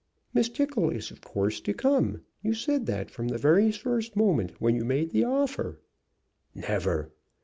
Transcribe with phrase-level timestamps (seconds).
[0.33, 2.21] "Miss Tickle is of course to come.
[2.41, 5.79] You said that from the very first moment when you made the offer."
[6.55, 7.11] "Never!"